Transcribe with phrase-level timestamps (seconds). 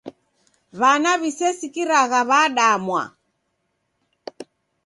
[0.79, 3.03] W'ana w'isesikiragha w'adamwa.